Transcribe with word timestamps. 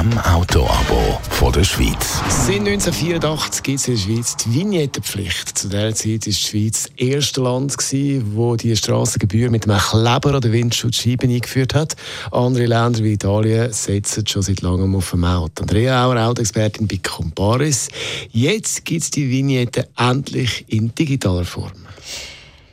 dem 0.00 0.18
Autoabo 0.18 1.20
von 1.28 1.52
der 1.52 1.64
Schweiz. 1.64 2.22
Seit 2.28 2.60
1984 2.60 3.62
gibt 3.62 3.80
es 3.80 3.88
in 3.88 3.94
der 3.94 4.00
Schweiz 4.00 4.36
die 4.36 4.54
Vignettenpflicht. 4.54 5.58
Zu 5.58 5.68
dieser 5.68 5.94
Zeit 5.94 6.10
war 6.10 6.18
die 6.18 6.32
Schweiz 6.32 6.82
das 6.84 6.92
erste 6.96 7.42
Land, 7.42 7.76
gewesen, 7.76 8.32
wo 8.34 8.56
die 8.56 8.74
Strassengebühr 8.74 9.50
mit 9.50 9.68
einem 9.68 9.78
Kleber 9.78 10.34
an 10.34 10.40
der 10.40 10.52
Windschutzscheibe 10.52 11.26
eingeführt 11.26 11.74
hat. 11.74 11.96
Andere 12.30 12.64
Länder 12.66 13.00
wie 13.00 13.12
Italien 13.12 13.72
setzen 13.72 14.26
schon 14.26 14.42
seit 14.42 14.62
langem 14.62 14.94
auf 14.94 15.10
dem 15.10 15.24
Auto. 15.24 15.62
Andrea 15.62 16.06
Auer, 16.06 16.28
Autoexpertin 16.28 16.86
bei 16.86 16.98
Comparis. 17.02 17.88
Jetzt 18.30 18.86
gibt 18.86 19.02
es 19.02 19.10
die 19.10 19.28
Vignette 19.28 19.86
endlich 19.98 20.64
in 20.68 20.94
digitaler 20.94 21.44
Form. 21.44 21.72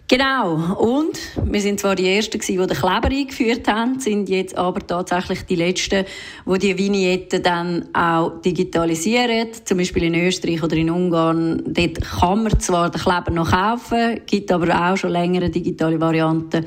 Genau. 0.10 0.76
Und 0.76 1.20
wir 1.44 1.60
sind 1.60 1.82
zwar 1.82 1.96
die 1.96 2.08
Ersten, 2.08 2.40
die 2.40 2.56
den 2.56 2.68
Kleber 2.70 3.10
eingeführt 3.10 3.68
haben, 3.68 4.00
sind 4.00 4.30
jetzt 4.30 4.58
aber 4.58 4.86
tatsächlich 4.86 5.42
die 5.44 5.56
Letzten, 5.56 6.06
die 6.46 6.60
die 6.60 6.78
Vignetten 6.78 7.44
dann 7.44 7.94
auch 7.94 8.42
digitalisieren. 8.42 9.50
Zum 9.66 9.78
Beispiel 9.78 10.04
in 10.04 10.16
Österreich 10.16 10.64
oder 10.64 10.78
in 10.78 10.90
Ungarn. 10.90 11.62
Dort 11.66 12.02
kann 12.02 12.44
man 12.44 12.58
zwar 12.60 12.90
den 12.90 13.02
Kleber 13.02 13.32
noch 13.32 13.52
kaufen, 13.52 14.22
gibt 14.26 14.50
aber 14.50 14.92
auch 14.92 14.96
schon 14.96 15.12
längere 15.12 15.50
digitale 15.50 16.00
Varianten. 16.00 16.66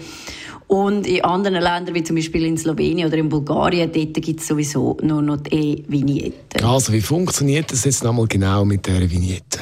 Und 0.67 1.07
in 1.07 1.25
anderen 1.25 1.63
Ländern, 1.63 1.95
wie 1.95 2.05
zum 2.05 2.17
Beispiel 2.17 2.45
in 2.45 2.59
Slowenien 2.59 3.09
oder 3.09 3.17
in 3.17 3.29
Bulgarien, 3.29 3.91
dort 3.91 4.15
gibt 4.23 4.41
es 4.41 4.47
sowieso 4.47 4.99
nur 5.03 5.23
noch 5.23 5.39
die 5.39 5.83
E-Vignetten. 5.83 6.63
Also, 6.63 6.93
wie 6.93 7.01
funktioniert 7.01 7.73
das 7.73 7.87
jetzt 7.87 8.05
nochmal 8.05 8.29
genau 8.29 8.65
mit 8.65 8.87
dieser 8.87 9.11
Vignette? 9.11 9.61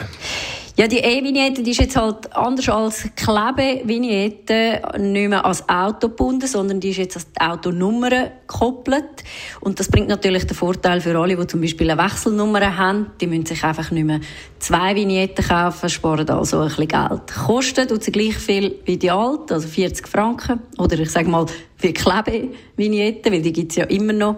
Ja, 0.78 0.86
die 0.86 0.98
E-Vignette 0.98 1.60
ist 1.62 1.80
jetzt 1.80 1.96
halt 1.96 2.32
anders 2.36 2.68
als 2.68 3.08
Klebe-Vignette 3.16 4.80
nicht 4.96 5.28
mehr 5.28 5.44
als 5.44 5.68
Auto 5.68 6.06
gebunden, 6.06 6.46
sondern 6.46 6.78
die 6.78 6.90
ist 6.90 6.98
jetzt 6.98 7.16
die 7.34 7.40
Autonummer 7.40 8.10
gekoppelt. 8.46 9.24
Und 9.58 9.80
das 9.80 9.88
bringt 9.88 10.06
natürlich 10.06 10.46
den 10.46 10.54
Vorteil 10.54 11.00
für 11.00 11.18
alle, 11.18 11.34
die 11.34 11.46
zum 11.48 11.62
Beispiel 11.62 11.90
eine 11.90 12.00
Wechselnummer 12.00 12.76
haben. 12.76 13.10
Die 13.20 13.26
müssen 13.26 13.46
sich 13.46 13.64
einfach 13.64 13.90
nicht 13.90 14.04
mehr 14.04 14.20
zwei 14.60 14.94
Vignetten 14.94 15.44
kaufen, 15.44 15.90
sparen 15.90 16.30
also 16.30 16.60
ein 16.60 16.68
bisschen 16.68 16.86
Geld. 16.86 17.34
Kosten 17.34 17.88
tut 17.88 18.04
sie 18.04 18.12
gleich 18.12 18.36
viel 18.36 18.76
wie 18.84 18.98
die 18.98 19.10
alte, 19.10 19.54
also 19.54 19.66
40 19.66 20.06
Franken. 20.06 20.60
Oder 20.78 20.96
ich 21.00 21.10
sage 21.10 21.28
mal, 21.28 21.44
für 21.74 21.92
Klebe-Vignetten, 21.92 23.32
weil 23.32 23.42
die 23.42 23.52
gibt 23.52 23.72
es 23.72 23.78
ja 23.78 23.84
immer 23.86 24.12
noch. 24.12 24.36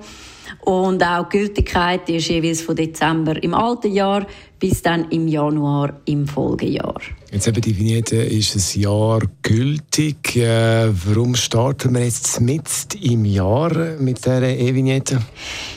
Und 0.62 1.03
auch 1.03 1.28
die 1.28 1.39
Gültigkeit 1.39 2.08
ist 2.08 2.28
jeweils 2.28 2.61
von 2.61 2.77
Dezember 2.77 3.42
im 3.42 3.55
alten 3.55 3.92
Jahr 3.92 4.27
bis 4.61 4.83
dann 4.83 5.11
im 5.11 5.27
Januar 5.27 6.00
im 6.05 6.27
Folgejahr. 6.27 7.00
Jetzt 7.33 7.48
eben 7.48 7.61
die 7.62 7.78
Vignette 7.78 8.16
ist 8.16 8.55
ein 8.55 8.81
Jahr 8.83 9.20
gültig. 9.42 10.36
Äh, 10.36 10.88
warum 11.06 11.34
starten 11.34 11.94
wir 11.94 12.05
jetzt 12.05 12.41
mit 12.42 12.69
im 13.00 13.25
Jahr 13.25 13.72
mit 13.98 14.19
dieser 14.19 14.42
E-Vignette? 14.42 15.20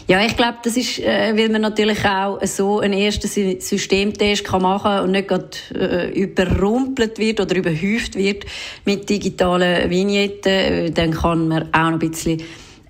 Ja, 0.07 0.25
ich 0.25 0.35
glaube, 0.35 0.57
das 0.63 0.75
ist, 0.75 0.99
äh, 0.99 1.33
weil 1.37 1.49
man 1.49 1.61
natürlich 1.61 2.03
auch 2.05 2.43
so 2.43 2.79
einen 2.79 2.99
ersten 2.99 3.27
Systemtest 3.27 4.43
kann 4.43 4.63
machen 4.63 4.83
kann 4.83 5.03
und 5.05 5.11
nicht 5.11 5.29
gerade 5.29 5.49
äh, 5.75 6.11
überrumpelt 6.11 7.17
wird 7.19 7.39
oder 7.39 7.55
überhäuft 7.55 8.15
wird 8.15 8.45
mit 8.83 9.09
digitalen 9.09 9.89
Vignetten. 9.89 10.93
Dann 10.93 11.11
kann 11.11 11.47
man 11.47 11.63
auch 11.71 11.91
noch 11.91 11.93
ein 11.93 11.99
bisschen 11.99 12.41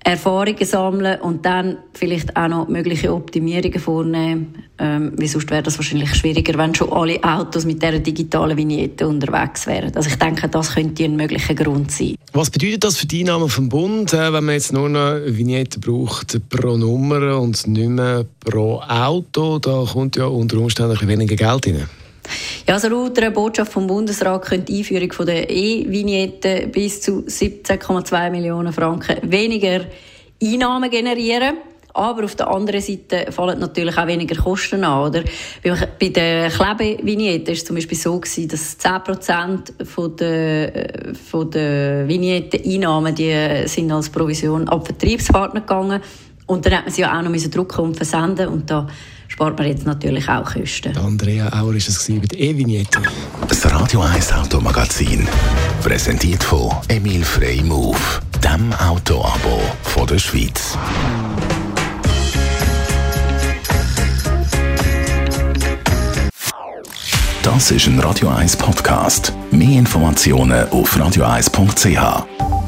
Erfahrungen 0.04 0.64
sammeln 0.64 1.18
und 1.22 1.46
dann 1.46 1.78
vielleicht 1.94 2.36
auch 2.36 2.48
noch 2.48 2.68
mögliche 2.68 3.12
Optimierungen 3.12 3.80
vornehmen. 3.80 4.54
Ähm, 4.78 5.12
weil 5.16 5.28
sonst 5.28 5.50
wäre 5.50 5.62
das 5.62 5.78
wahrscheinlich 5.78 6.14
schwieriger, 6.14 6.58
wenn 6.58 6.74
schon 6.74 6.92
alle 6.92 7.22
Autos 7.24 7.64
mit 7.64 7.82
dieser 7.82 7.98
digitalen 8.00 8.56
Vignette 8.56 9.08
unterwegs 9.08 9.66
wären. 9.66 9.94
Also 9.96 10.10
ich 10.10 10.16
denke, 10.16 10.48
das 10.48 10.74
könnte 10.74 11.04
ein 11.04 11.16
möglicher 11.16 11.54
Grund 11.54 11.90
sein. 11.90 12.16
Was 12.32 12.50
bedeutet 12.50 12.84
das 12.84 12.98
für 12.98 13.06
die 13.06 13.20
Einnahmen 13.20 13.48
vom 13.48 13.68
Bund, 13.70 14.12
äh, 14.12 14.32
wenn 14.32 14.44
man 14.44 14.54
jetzt 14.54 14.72
nur 14.74 14.90
noch 14.90 15.20
Vignette 15.24 15.80
braucht 15.80 16.38
pro 16.50 16.76
Nummer 16.76 17.40
und 17.40 17.66
nicht 17.66 17.88
mehr 17.88 18.26
pro 18.44 18.80
Auto? 18.80 19.58
Da 19.58 19.84
kommt 19.90 20.16
ja 20.16 20.26
unter 20.26 20.58
Umständen 20.58 21.08
weniger 21.08 21.36
Geld 21.36 21.66
rein. 21.66 21.88
Ja, 22.66 22.74
also 22.74 22.88
laut 22.88 23.16
der 23.18 23.30
Botschaft 23.30 23.72
vom 23.72 23.86
Bundesrat 23.86 24.46
könnte 24.46 24.72
die 24.72 24.78
Einführung 24.78 25.12
von 25.12 25.26
der 25.26 25.50
E-Vignette 25.50 26.66
bis 26.68 27.02
zu 27.02 27.24
17,2 27.26 28.30
Millionen 28.30 28.72
Franken 28.72 29.16
weniger 29.30 29.82
Einnahmen 30.42 30.88
generieren. 30.88 31.58
Aber 31.92 32.24
auf 32.24 32.34
der 32.34 32.48
anderen 32.48 32.80
Seite 32.80 33.30
fallen 33.30 33.60
natürlich 33.60 33.96
auch 33.96 34.06
weniger 34.06 34.34
Kosten 34.34 34.82
an. 34.82 35.08
Oder? 35.08 35.24
Bei 35.62 36.08
der 36.08 36.48
Klebevignette 36.48 37.48
war 37.48 37.52
es 37.52 37.64
zum 37.64 37.76
Beispiel 37.76 37.98
so, 37.98 38.18
gewesen, 38.18 38.48
dass 38.48 38.80
10% 38.80 39.84
von 39.84 40.16
der, 40.16 41.14
von 41.30 41.50
der 41.50 42.08
Vignette-Einnahmen 42.08 43.14
sind 43.66 43.92
als 43.92 44.08
Provision 44.08 44.68
ab 44.68 44.86
Vertriebspartner 44.86 45.60
gegangen. 45.60 46.00
Und 46.46 46.66
dann 46.66 46.74
hat 46.74 46.84
man 46.84 46.92
sie 46.92 47.02
ja 47.02 47.18
auch 47.18 47.22
noch 47.22 47.50
drucken 47.50 47.80
und 47.80 47.96
versenden. 47.96 48.48
Und 48.48 48.70
da 48.70 48.86
spart 49.28 49.58
man 49.58 49.66
jetzt 49.66 49.86
natürlich 49.86 50.28
auch 50.28 50.44
Kosten. 50.44 50.96
Andrea 50.96 51.46
Auer 51.52 51.68
war 51.68 51.74
es 51.74 52.08
mit 52.08 52.32
E-Vignette. 52.34 53.00
Das 53.48 53.70
Radio 53.72 54.02
1 54.02 54.32
Automagazin. 54.32 55.26
Präsentiert 55.82 56.44
von 56.44 56.70
Emil 56.88 57.24
Frey 57.24 57.62
Move, 57.62 57.98
dem 58.42 58.72
Autoabo 58.74 59.60
von 59.82 60.06
der 60.06 60.18
Schweiz. 60.18 60.76
Das 67.42 67.70
ist 67.70 67.86
ein 67.86 68.00
Radio 68.00 68.28
1 68.30 68.56
Podcast. 68.56 69.32
Mehr 69.50 69.78
Informationen 69.78 70.68
auf 70.70 70.96
radio1.ch. 70.96 72.63